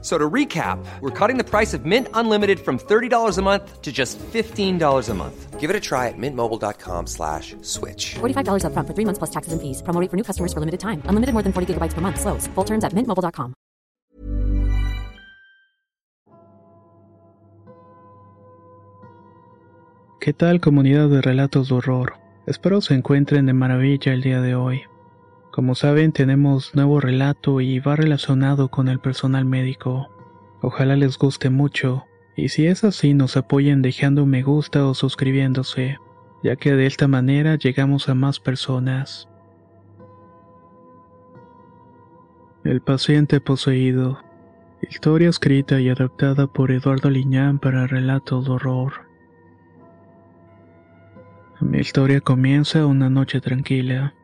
[0.00, 3.90] So to recap, we're cutting the price of Mint Unlimited from $30 a month to
[3.90, 5.58] just $15 a month.
[5.58, 8.14] Give it a try at mintmobile.com slash switch.
[8.20, 9.82] $45 upfront for three months plus taxes and fees.
[9.82, 11.02] Promo rate for new customers for limited time.
[11.06, 12.20] Unlimited more than 40 gigabytes per month.
[12.20, 12.46] Slows.
[12.54, 13.54] Full terms at mintmobile.com.
[20.20, 22.14] ¿Qué tal comunidad de relatos de horror?
[22.46, 24.82] Espero se encuentren de maravilla el día de hoy.
[25.50, 30.08] Como saben, tenemos nuevo relato y va relacionado con el personal médico.
[30.60, 32.04] Ojalá les guste mucho,
[32.36, 35.98] y si es así nos apoyen dejando un me gusta o suscribiéndose,
[36.42, 39.28] ya que de esta manera llegamos a más personas.
[42.64, 44.20] El paciente poseído.
[44.88, 48.92] Historia escrita y adaptada por Eduardo Liñán para relatos de horror.
[51.60, 54.14] Mi historia comienza una noche tranquila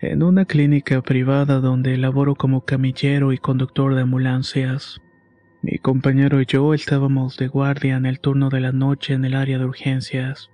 [0.00, 5.00] en una clínica privada donde laboro como camillero y conductor de ambulancias.
[5.62, 9.34] Mi compañero y yo estábamos de guardia en el turno de la noche en el
[9.34, 10.50] área de urgencias.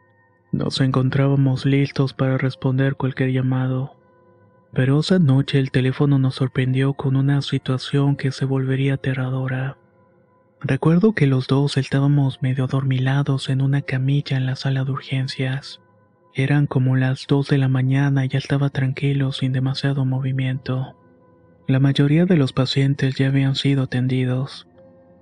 [0.52, 3.96] Nos encontrábamos listos para responder cualquier llamado.
[4.72, 9.76] Pero esa noche el teléfono nos sorprendió con una situación que se volvería aterradora.
[10.60, 15.80] Recuerdo que los dos estábamos medio adormilados en una camilla en la sala de urgencias.
[16.34, 20.96] Eran como las dos de la mañana y ya estaba tranquilo sin demasiado movimiento.
[21.66, 24.66] La mayoría de los pacientes ya habían sido atendidos.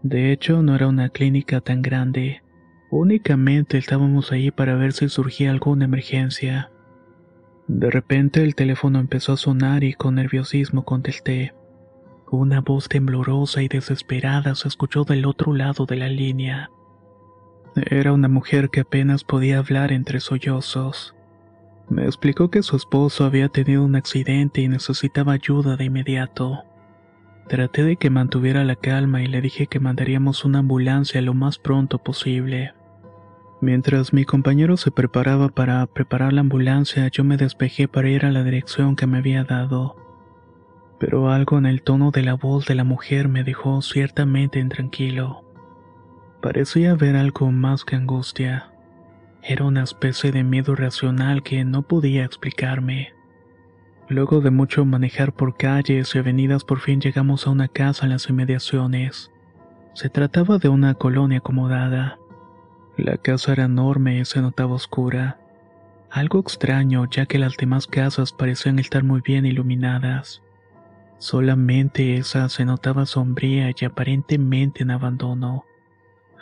[0.03, 2.43] De hecho, no era una clínica tan grande.
[2.91, 6.71] Únicamente estábamos ahí para ver si surgía alguna emergencia.
[7.67, 11.55] De repente el teléfono empezó a sonar y con nerviosismo contesté.
[12.31, 16.71] Una voz temblorosa y desesperada se escuchó del otro lado de la línea.
[17.77, 21.15] Era una mujer que apenas podía hablar entre sollozos.
[21.89, 26.65] Me explicó que su esposo había tenido un accidente y necesitaba ayuda de inmediato.
[27.49, 31.59] Traté de que mantuviera la calma y le dije que mandaríamos una ambulancia lo más
[31.59, 32.75] pronto posible.
[33.61, 38.31] Mientras mi compañero se preparaba para preparar la ambulancia, yo me despejé para ir a
[38.31, 39.97] la dirección que me había dado.
[40.99, 45.50] Pero algo en el tono de la voz de la mujer me dejó ciertamente intranquilo.
[46.41, 48.71] Parecía haber algo más que angustia.
[49.43, 53.13] Era una especie de miedo irracional que no podía explicarme.
[54.09, 58.13] Luego de mucho manejar por calles y avenidas por fin llegamos a una casa en
[58.13, 59.31] las inmediaciones.
[59.93, 62.19] Se trataba de una colonia acomodada.
[62.97, 65.39] La casa era enorme y se notaba oscura.
[66.11, 70.43] Algo extraño ya que las demás casas parecían estar muy bien iluminadas.
[71.19, 75.67] Solamente esa se notaba sombría y aparentemente en abandono.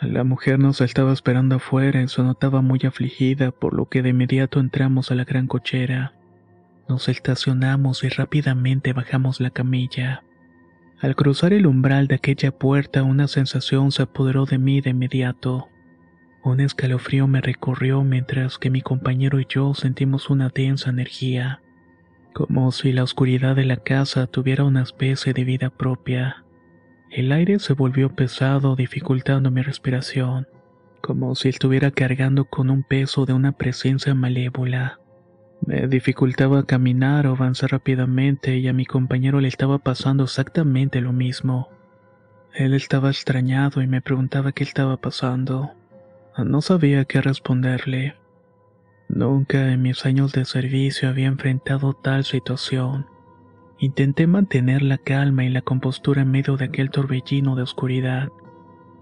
[0.01, 4.09] La mujer nos estaba esperando afuera y se notaba muy afligida, por lo que de
[4.09, 6.13] inmediato entramos a la gran cochera.
[6.87, 10.23] Nos estacionamos y rápidamente bajamos la camilla.
[11.01, 15.67] Al cruzar el umbral de aquella puerta, una sensación se apoderó de mí de inmediato.
[16.43, 21.61] Un escalofrío me recorrió mientras que mi compañero y yo sentimos una densa energía,
[22.33, 26.45] como si la oscuridad de la casa tuviera una especie de vida propia.
[27.11, 30.47] El aire se volvió pesado, dificultando mi respiración,
[31.01, 34.99] como si estuviera cargando con un peso de una presencia malévola.
[35.65, 41.11] Me dificultaba caminar o avanzar rápidamente y a mi compañero le estaba pasando exactamente lo
[41.11, 41.69] mismo.
[42.53, 45.71] Él estaba extrañado y me preguntaba qué estaba pasando.
[46.37, 48.15] No sabía qué responderle.
[49.07, 53.07] Nunca en mis años de servicio había enfrentado tal situación.
[53.81, 58.29] Intenté mantener la calma y la compostura en medio de aquel torbellino de oscuridad.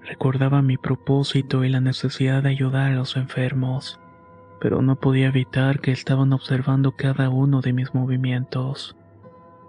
[0.04, 4.00] Recordaba mi propósito y la necesidad de ayudar a los enfermos,
[4.62, 8.96] pero no podía evitar que estaban observando cada uno de mis movimientos.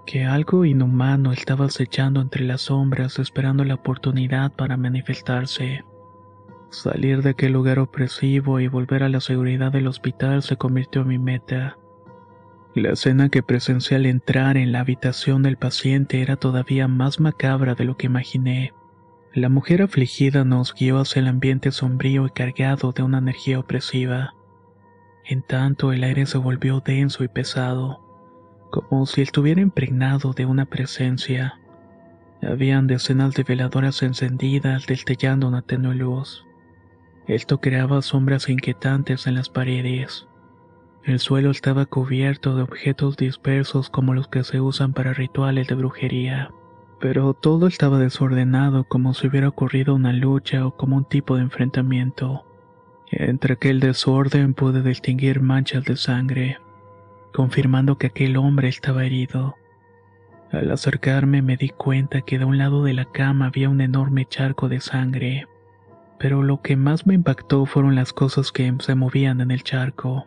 [0.04, 5.84] Que algo inhumano estaba acechando entre las sombras esperando la oportunidad para manifestarse.
[6.68, 11.08] Salir de aquel lugar opresivo y volver a la seguridad del hospital se convirtió en
[11.08, 11.78] mi meta.
[12.78, 17.74] La escena que presencié al entrar en la habitación del paciente era todavía más macabra
[17.74, 18.72] de lo que imaginé.
[19.34, 24.32] La mujer afligida nos guió hacia el ambiente sombrío y cargado de una energía opresiva.
[25.24, 28.00] En tanto el aire se volvió denso y pesado,
[28.70, 31.58] como si estuviera impregnado de una presencia.
[32.42, 36.46] Habían decenas de veladoras encendidas destellando una tenue luz.
[37.26, 40.27] Esto creaba sombras inquietantes en las paredes.
[41.04, 45.74] El suelo estaba cubierto de objetos dispersos como los que se usan para rituales de
[45.74, 46.50] brujería.
[47.00, 51.42] pero todo estaba desordenado como si hubiera ocurrido una lucha o como un tipo de
[51.42, 52.44] enfrentamiento.
[53.10, 56.58] Entre aquel desorden pude distinguir manchas de sangre,
[57.32, 59.54] confirmando que aquel hombre estaba herido.
[60.50, 64.26] Al acercarme me di cuenta que de un lado de la cama había un enorme
[64.26, 65.46] charco de sangre,
[66.18, 70.26] pero lo que más me impactó fueron las cosas que se movían en el charco.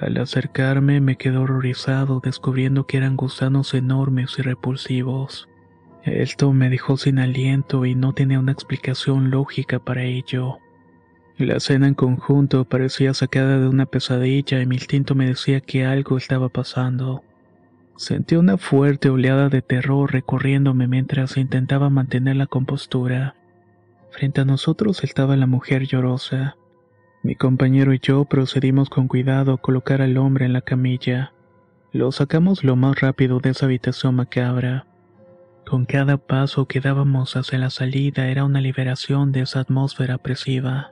[0.00, 5.48] Al acercarme me quedé horrorizado descubriendo que eran gusanos enormes y repulsivos.
[6.04, 10.58] Esto me dejó sin aliento y no tenía una explicación lógica para ello.
[11.36, 15.84] La escena en conjunto parecía sacada de una pesadilla y mi instinto me decía que
[15.84, 17.22] algo estaba pasando.
[17.96, 23.34] Sentí una fuerte oleada de terror recorriéndome mientras intentaba mantener la compostura.
[24.10, 26.56] Frente a nosotros estaba la mujer llorosa.
[27.24, 31.32] Mi compañero y yo procedimos con cuidado a colocar al hombre en la camilla.
[31.92, 34.86] Lo sacamos lo más rápido de esa habitación macabra.
[35.64, 40.90] Con cada paso que dábamos hacia la salida era una liberación de esa atmósfera opresiva.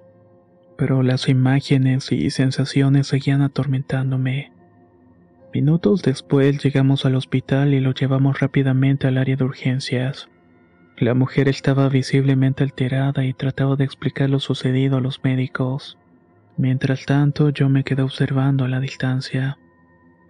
[0.78, 4.52] Pero las imágenes y sensaciones seguían atormentándome.
[5.52, 10.28] Minutos después llegamos al hospital y lo llevamos rápidamente al área de urgencias.
[10.96, 15.98] La mujer estaba visiblemente alterada y trataba de explicar lo sucedido a los médicos.
[16.60, 19.58] Mientras tanto, yo me quedé observando a la distancia.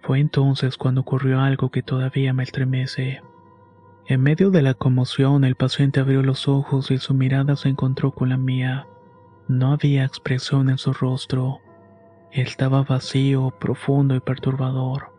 [0.01, 3.21] Fue entonces cuando ocurrió algo que todavía me estremece.
[4.05, 8.11] En medio de la conmoción, el paciente abrió los ojos y su mirada se encontró
[8.11, 8.87] con la mía.
[9.49, 11.59] No había expresión en su rostro.
[12.31, 15.11] Estaba vacío, profundo y perturbador.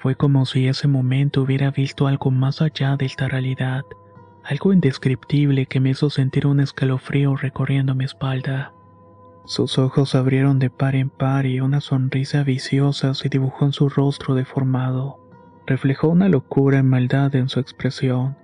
[0.00, 3.84] Fue como si ese momento hubiera visto algo más allá de esta realidad,
[4.42, 8.72] algo indescriptible que me hizo sentir un escalofrío recorriendo mi espalda.
[9.50, 13.88] Sus ojos abrieron de par en par y una sonrisa viciosa se dibujó en su
[13.88, 15.18] rostro deformado.
[15.66, 18.36] Reflejó una locura y maldad en su expresión.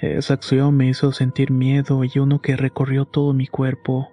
[0.00, 4.10] Esa acción me hizo sentir miedo y uno que recorrió todo mi cuerpo.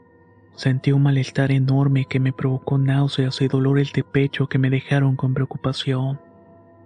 [0.53, 5.15] Sentí un malestar enorme que me provocó náuseas y dolores de pecho que me dejaron
[5.15, 6.19] con preocupación.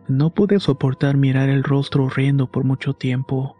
[0.07, 3.57] No pude soportar mirar el rostro horrendo por mucho tiempo.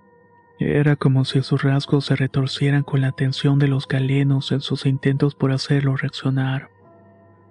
[0.65, 4.85] Era como si sus rasgos se retorcieran con la tensión de los galenos en sus
[4.85, 6.69] intentos por hacerlo reaccionar.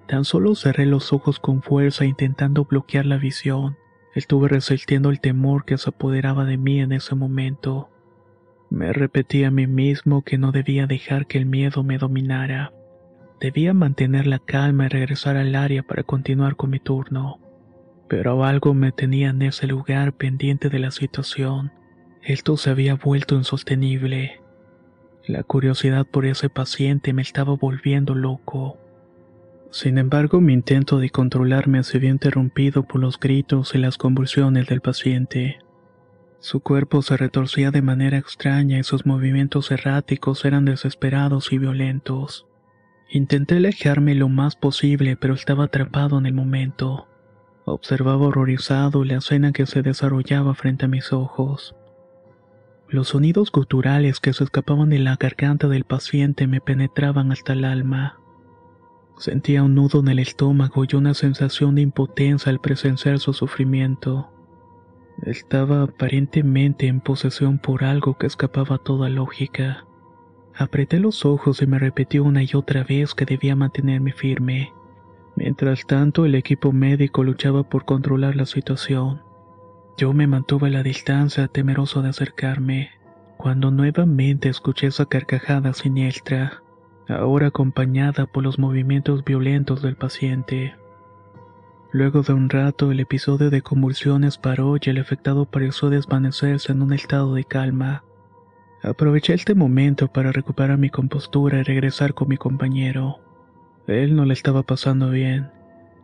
[0.09, 3.77] Tan solo cerré los ojos con fuerza intentando bloquear la visión.
[4.15, 7.91] Estuve resistiendo el temor que se apoderaba de mí en ese momento.
[8.71, 12.73] Me repetí a mí mismo que no debía dejar que el miedo me dominara.
[13.41, 17.41] Debía mantener la calma y regresar al área para continuar con mi turno.
[18.09, 21.73] Pero algo me tenía en ese lugar pendiente de la situación.
[22.23, 24.41] Esto se había vuelto insostenible.
[25.27, 28.79] La curiosidad por ese paciente me estaba volviendo loco.
[29.73, 34.69] Sin embargo, mi intento de controlarme se vio interrumpido por los gritos y las convulsiones
[34.69, 35.59] del paciente.
[36.39, 42.47] Su cuerpo se retorcía de manera extraña y sus movimientos erráticos eran desesperados y violentos.
[43.11, 47.09] Intenté alejarme lo más posible, pero estaba atrapado en el momento.
[47.65, 51.75] Observaba horrorizado la escena que se desarrollaba frente a mis ojos.
[52.93, 57.65] Los sonidos guturales que se escapaban de la garganta del paciente me penetraban hasta el
[57.65, 58.21] alma.
[59.17, 64.29] Sentía un nudo en el estómago y una sensación de impotencia al presenciar su sufrimiento.
[65.23, 69.87] Estaba aparentemente en posesión por algo que escapaba a toda lógica.
[70.55, 74.75] Apreté los ojos y me repetí una y otra vez que debía mantenerme firme.
[75.35, 79.23] Mientras tanto, el equipo médico luchaba por controlar la situación.
[80.03, 82.91] Yo me mantuve a la distancia, temeroso de acercarme,
[83.37, 86.65] cuando nuevamente escuché esa carcajada siniestra,
[87.09, 90.75] ahora acompañada por los movimientos violentos del paciente.
[91.93, 96.83] Luego de un rato el episodio de convulsiones paró y el afectado pareció desvanecerse en
[96.83, 98.03] un estado de calma.
[98.83, 103.21] Aproveché este momento para recuperar mi compostura y regresar con mi compañero.
[103.87, 105.53] Él no le estaba pasando bien.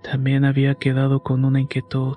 [0.09, 2.17] También había quedado con una inquietud.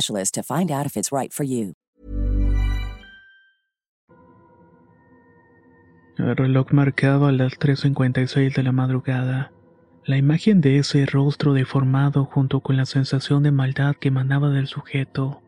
[0.07, 1.73] to find out if it's right for you.
[6.17, 9.51] El reloj marcaba las 3.56 de la madrugada.
[10.05, 14.67] La imagen de ese rostro deformado junto con la sensación de maldad que emanaba del
[14.67, 15.41] sujeto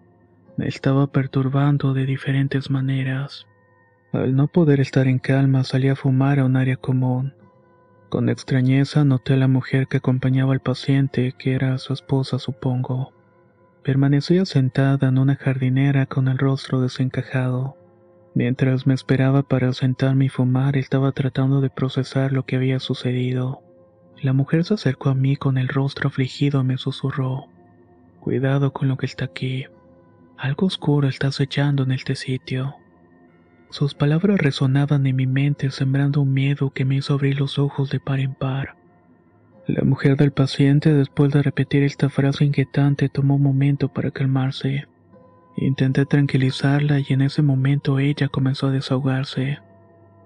[0.57, 3.47] me estaba perturbando de diferentes maneras.
[4.11, 7.33] Al no poder estar en calma salí a fumar a un área común.
[8.09, 13.11] Con extrañeza noté a la mujer que acompañaba al paciente, que era su esposa supongo.
[13.83, 17.75] Permanecía sentada en una jardinera con el rostro desencajado.
[18.33, 23.61] Mientras me esperaba para sentarme y fumar, estaba tratando de procesar lo que había sucedido.
[24.21, 27.47] La mujer se acercó a mí con el rostro afligido y me susurró.
[28.21, 29.65] Cuidado con lo que está aquí.
[30.37, 32.75] Algo oscuro está acechando en este sitio.
[33.69, 37.89] Sus palabras resonaban en mi mente sembrando un miedo que me hizo abrir los ojos
[37.89, 38.77] de par en par.
[39.65, 44.87] La mujer del paciente, después de repetir esta frase inquietante, tomó un momento para calmarse.
[45.55, 49.59] Intenté tranquilizarla y en ese momento ella comenzó a desahogarse.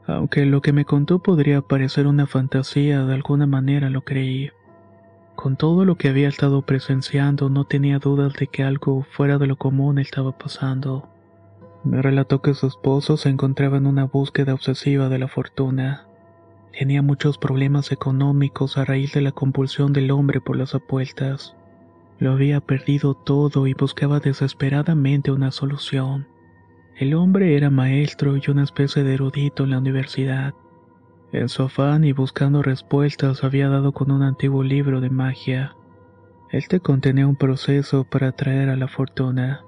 [0.08, 4.50] Aunque lo que me contó podría parecer una fantasía, de alguna manera lo creí.
[5.36, 9.46] Con todo lo que había estado presenciando, no tenía dudas de que algo fuera de
[9.46, 11.08] lo común estaba pasando.
[11.84, 16.06] Me relató que su esposo se encontraba en una búsqueda obsesiva de la fortuna.
[16.77, 21.55] Tenía muchos problemas económicos a raíz de la compulsión del hombre por las apuestas.
[22.19, 26.27] Lo había perdido todo y buscaba desesperadamente una solución.
[26.96, 30.53] El hombre era maestro y una especie de erudito en la universidad.
[31.31, 35.75] En su afán y buscando respuestas había dado con un antiguo libro de magia.
[36.51, 39.63] Este contenía un proceso para atraer a la fortuna.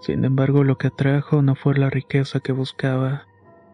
[0.00, 3.26] Sin embargo, lo que atrajo no fue la riqueza que buscaba,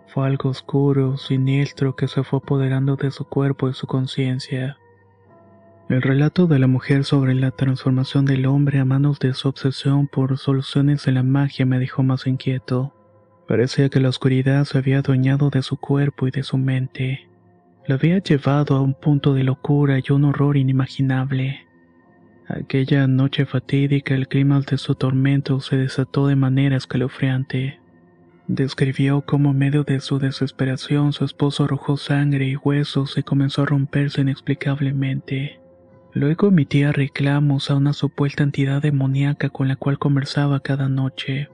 [0.06, 4.78] fue algo oscuro, siniestro que se fue apoderando de su cuerpo y su conciencia.
[5.88, 10.08] El relato de la mujer sobre la transformación del hombre a manos de su obsesión
[10.08, 12.94] por soluciones de la magia me dejó más inquieto.
[13.46, 17.28] Parecía que la oscuridad se había adueñado de su cuerpo y de su mente.
[17.86, 21.66] Lo había llevado a un punto de locura y un horror inimaginable.
[22.48, 27.78] Aquella noche fatídica el clima de su tormento se desató de manera escalofriante.
[28.46, 33.62] Describió cómo en medio de su desesperación su esposo arrojó sangre y huesos y comenzó
[33.62, 35.60] a romperse inexplicablemente.
[36.12, 41.48] Luego emitía reclamos a una supuesta entidad demoníaca con la cual conversaba cada noche.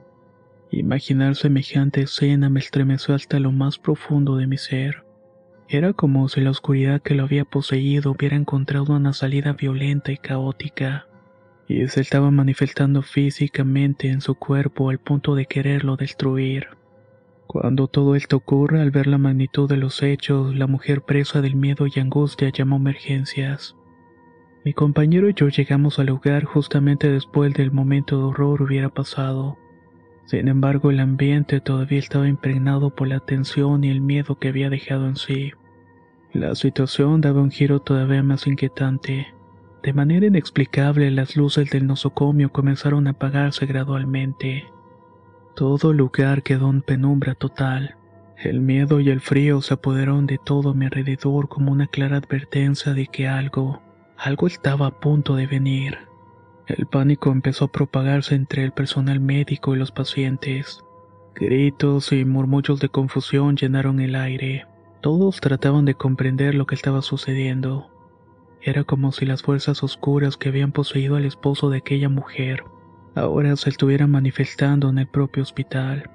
[0.69, 5.05] Imaginar semejante escena me estremeció hasta lo más profundo de mi ser.
[5.69, 10.17] Era como si la oscuridad que lo había poseído hubiera encontrado una salida violenta y
[10.17, 11.07] caótica,
[11.69, 16.80] y se estaba manifestando físicamente en su cuerpo al punto de quererlo destruir.
[17.51, 21.57] Cuando todo esto ocurre, al ver la magnitud de los hechos, la mujer presa del
[21.57, 23.75] miedo y angustia llamó emergencias.
[24.63, 29.57] Mi compañero y yo llegamos al lugar justamente después del momento de horror hubiera pasado.
[30.27, 34.69] Sin embargo, el ambiente todavía estaba impregnado por la tensión y el miedo que había
[34.69, 35.51] dejado en sí.
[36.31, 39.27] La situación daba un giro todavía más inquietante.
[39.83, 44.71] De manera inexplicable, las luces del nosocomio comenzaron a apagarse gradualmente.
[45.55, 47.97] Todo lugar quedó en penumbra total.
[48.37, 52.17] El miedo y el frío se apoderaron de todo a mi alrededor como una clara
[52.17, 53.81] advertencia de que algo,
[54.17, 55.97] algo estaba a punto de venir.
[56.67, 60.83] El pánico empezó a propagarse entre el personal médico y los pacientes.
[61.35, 64.65] Gritos y murmullos de confusión llenaron el aire.
[65.01, 67.89] Todos trataban de comprender lo que estaba sucediendo.
[68.61, 72.63] Era como si las fuerzas oscuras que habían poseído al esposo de aquella mujer
[73.15, 76.09] ahora se estuvieran manifestando en el propio hospital.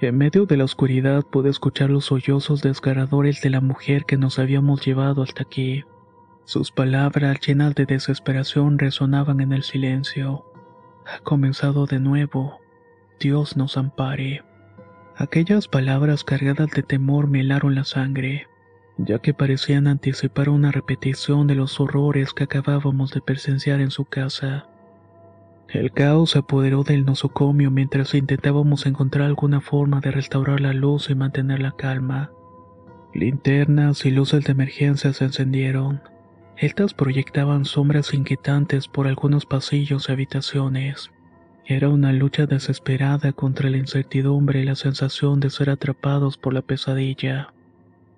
[0.00, 4.38] En medio de la oscuridad pude escuchar los sollozos desgarradores de la mujer que nos
[4.38, 5.84] habíamos llevado hasta aquí.
[6.44, 10.44] Sus palabras llenas de desesperación resonaban en el silencio.
[11.06, 12.60] Ha comenzado de nuevo.
[13.18, 14.44] Dios nos ampare.
[15.16, 18.48] Aquellas palabras cargadas de temor me helaron la sangre,
[18.98, 24.04] ya que parecían anticipar una repetición de los horrores que acabábamos de presenciar en su
[24.04, 24.68] casa.
[25.68, 31.10] El caos se apoderó del nosocomio mientras intentábamos encontrar alguna forma de restaurar la luz
[31.10, 32.30] y mantener la calma.
[33.12, 36.02] Linternas y luces de emergencia se encendieron.
[36.56, 41.10] Estas proyectaban sombras inquietantes por algunos pasillos y habitaciones.
[41.64, 46.62] Era una lucha desesperada contra la incertidumbre y la sensación de ser atrapados por la
[46.62, 47.52] pesadilla.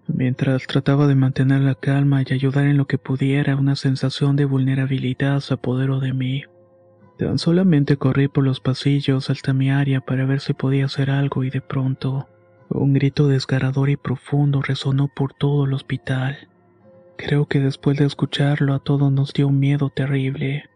[0.06, 4.44] Mientras trataba de mantener la calma y ayudar en lo que pudiera, una sensación de
[4.44, 6.44] vulnerabilidad se apoderó de mí.
[7.18, 11.42] Tan solamente corrí por los pasillos hasta mi área para ver si podía hacer algo
[11.42, 12.28] y de pronto,
[12.68, 16.48] un grito desgarrador y profundo resonó por todo el hospital.
[17.16, 20.66] Creo que después de escucharlo a todos nos dio un miedo terrible.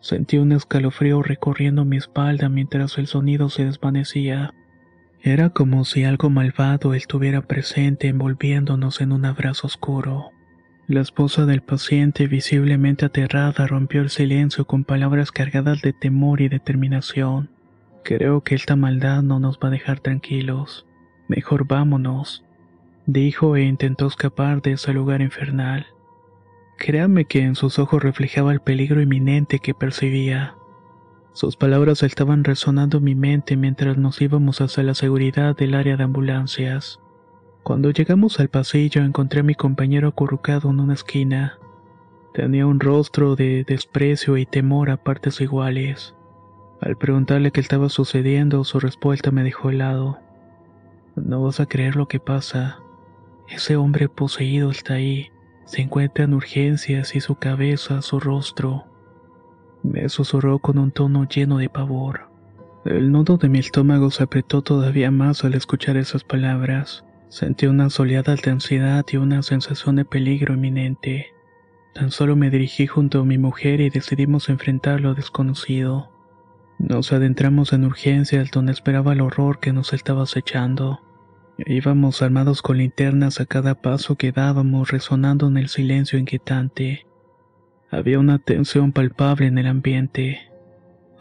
[0.00, 4.52] Sentí un escalofrío recorriendo mi espalda mientras el sonido se desvanecía.
[5.22, 10.35] Era como si algo malvado estuviera presente envolviéndonos en un abrazo oscuro.
[10.88, 16.48] La esposa del paciente, visiblemente aterrada, rompió el silencio con palabras cargadas de temor y
[16.48, 17.50] determinación.
[18.04, 20.86] Creo que esta maldad no nos va a dejar tranquilos.
[21.26, 22.44] Mejor vámonos,
[23.04, 25.86] dijo e intentó escapar de ese lugar infernal.
[26.78, 30.54] Créame que en sus ojos reflejaba el peligro inminente que percibía.
[31.32, 35.96] Sus palabras estaban resonando en mi mente mientras nos íbamos hacia la seguridad del área
[35.96, 37.00] de ambulancias.
[37.66, 41.58] Cuando llegamos al pasillo encontré a mi compañero acurrucado en una esquina.
[42.32, 46.14] Tenía un rostro de desprecio y temor a partes iguales.
[46.80, 50.20] Al preguntarle qué estaba sucediendo, su respuesta me dejó helado.
[51.16, 52.78] No vas a creer lo que pasa.
[53.48, 55.32] Ese hombre poseído está ahí
[55.64, 58.84] se encuentra en urgencias y su cabeza, su rostro.
[59.82, 62.30] Me susurró con un tono lleno de pavor.
[62.84, 67.04] El nudo de mi estómago se apretó todavía más al escuchar esas palabras.
[67.28, 71.26] Sentí una soleada de ansiedad y una sensación de peligro inminente.
[71.92, 76.10] Tan solo me dirigí junto a mi mujer y decidimos enfrentar lo desconocido.
[76.78, 81.00] Nos adentramos en urgencias donde esperaba el horror que nos estaba acechando.
[81.58, 87.06] Íbamos armados con linternas a cada paso que dábamos resonando en el silencio inquietante.
[87.90, 90.40] Había una tensión palpable en el ambiente.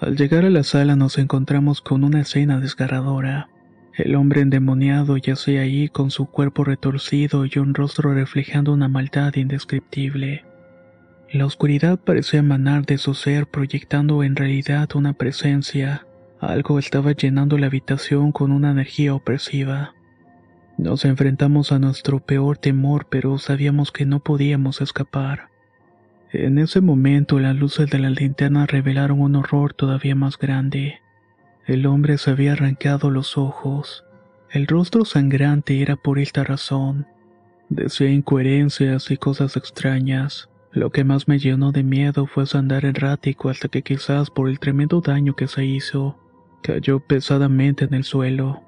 [0.02, 3.50] Al llegar a la sala nos encontramos con una escena desgarradora.
[3.98, 9.34] El hombre endemoniado yacía allí con su cuerpo retorcido y un rostro reflejando una maldad
[9.36, 10.44] indescriptible.
[11.32, 16.06] La oscuridad parecía emanar de su ser proyectando en realidad una presencia.
[16.42, 19.94] Algo estaba llenando la habitación con una energía opresiva.
[20.78, 25.48] Nos enfrentamos a nuestro peor temor, pero sabíamos que no podíamos escapar.
[26.34, 31.00] En ese momento las luces de la linterna revelaron un horror todavía más grande.
[31.66, 34.06] El hombre se había arrancado los ojos.
[34.52, 37.08] El rostro sangrante era por esta razón.
[37.70, 40.48] Decía incoherencias y cosas extrañas.
[40.72, 44.48] Lo que más me llenó de miedo fue su andar errático hasta que quizás por
[44.48, 46.20] el tremendo daño que se hizo,
[46.62, 48.62] cayó pesadamente en el suelo.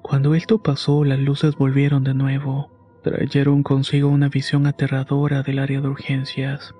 [0.00, 2.70] Cuando esto pasó, las luces volvieron de nuevo.
[3.02, 6.74] Trajeron consigo una visión aterradora del área de urgencias.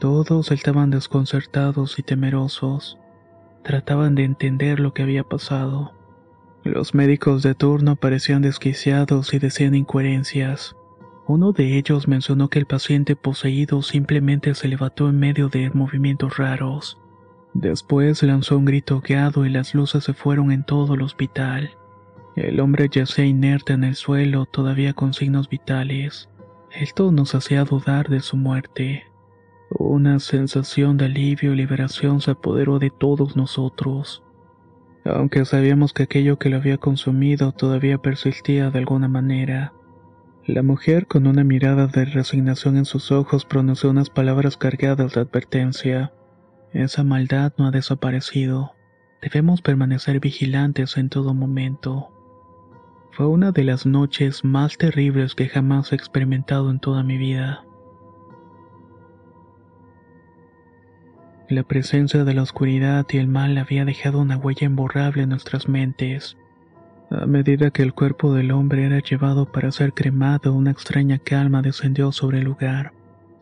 [0.00, 2.98] Todos estaban desconcertados y temerosos.
[3.64, 5.92] Trataban de entender lo que había pasado.
[6.64, 10.76] Los médicos de turno parecían desquiciados y decían incoherencias.
[11.26, 16.36] Uno de ellos mencionó que el paciente poseído simplemente se levantó en medio de movimientos
[16.36, 17.00] raros.
[17.54, 21.70] Después lanzó un grito guiado y las luces se fueron en todo el hospital.
[22.36, 26.28] El hombre yacía inerte en el suelo, todavía con signos vitales.
[26.70, 29.04] Esto nos hacía dudar de su muerte.
[29.76, 34.22] Una sensación de alivio y liberación se apoderó de todos nosotros.
[35.04, 39.72] Aunque sabíamos que aquello que lo había consumido todavía persistía de alguna manera.
[40.46, 45.22] La mujer, con una mirada de resignación en sus ojos, pronunció unas palabras cargadas de
[45.22, 46.12] advertencia.
[46.72, 48.74] Esa maldad no ha desaparecido.
[49.22, 52.10] Debemos permanecer vigilantes en todo momento.
[53.10, 57.64] Fue una de las noches más terribles que jamás he experimentado en toda mi vida.
[61.48, 65.68] La presencia de la oscuridad y el mal había dejado una huella imborrable en nuestras
[65.68, 66.38] mentes.
[67.10, 71.60] A medida que el cuerpo del hombre era llevado para ser cremado, una extraña calma
[71.60, 72.92] descendió sobre el lugar.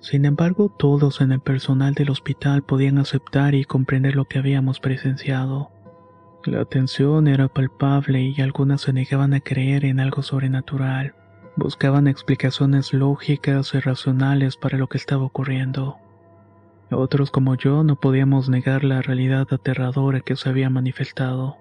[0.01, 4.81] Sin embargo, todos en el personal del hospital podían aceptar y comprender lo que habíamos
[4.81, 5.71] presenciado.
[6.45, 11.15] La tensión era palpable y algunas se negaban a creer en algo sobrenatural.
[11.55, 15.99] Buscaban explicaciones lógicas y racionales para lo que estaba ocurriendo.
[16.93, 21.57] Otros como yo no podíamos negar la realidad aterradora que se había manifestado.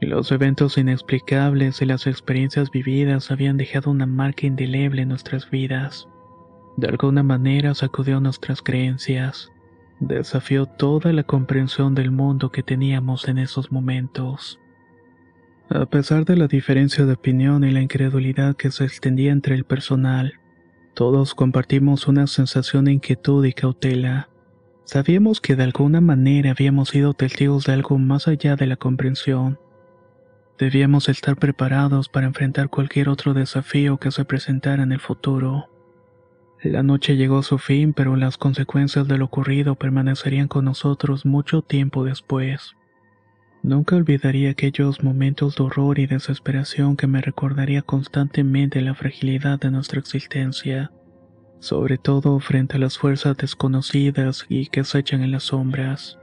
[0.00, 6.08] Los eventos inexplicables y las experiencias vividas habían dejado una marca indeleble en nuestras vidas.
[6.76, 9.50] De alguna manera sacudió nuestras creencias,
[10.00, 14.60] desafió toda la comprensión del mundo que teníamos en esos momentos.
[15.68, 19.64] A pesar de la diferencia de opinión y la incredulidad que se extendía entre el
[19.64, 20.34] personal,
[20.94, 24.28] todos compartimos una sensación de inquietud y cautela.
[24.86, 29.58] Sabíamos que de alguna manera habíamos sido testigos de algo más allá de la comprensión.
[30.60, 35.68] Debíamos estar preparados para enfrentar cualquier otro desafío que se presentara en el futuro.
[36.62, 41.26] La noche llegó a su fin, pero las consecuencias de lo ocurrido permanecerían con nosotros
[41.26, 42.76] mucho tiempo después.
[43.64, 49.72] Nunca olvidaría aquellos momentos de horror y desesperación que me recordaría constantemente la fragilidad de
[49.72, 50.92] nuestra existencia,
[51.66, 56.18] sobre todo frente a las fuerzas desconocidas y que acechan en las sombras.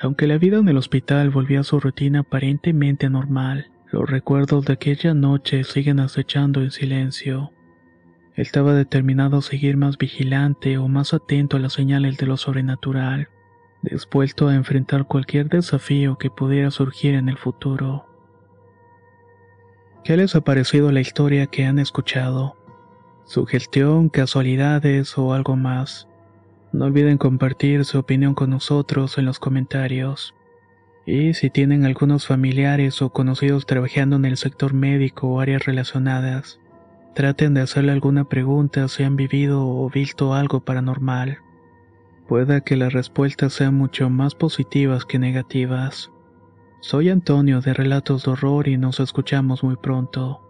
[0.00, 4.74] Aunque la vida en el hospital volvió a su rutina aparentemente normal, los recuerdos de
[4.74, 7.52] aquella noche siguen acechando en silencio.
[8.34, 13.28] Estaba determinado a seguir más vigilante o más atento a las señales de lo sobrenatural
[13.82, 18.06] dispuesto a enfrentar cualquier desafío que pudiera surgir en el futuro.
[20.04, 22.56] ¿Qué les ha parecido la historia que han escuchado?
[23.30, 26.08] ¿Sugestión, casualidades o algo más?
[26.72, 30.34] No olviden compartir su opinión con nosotros en los comentarios.
[31.06, 36.58] Y si tienen algunos familiares o conocidos trabajando en el sector médico o áreas relacionadas,
[37.14, 41.38] traten de hacerle alguna pregunta si han vivido o visto algo paranormal.
[42.26, 46.10] Pueda que las respuestas sean mucho más positivas que negativas.
[46.80, 50.49] Soy Antonio de Relatos de Horror y nos escuchamos muy pronto.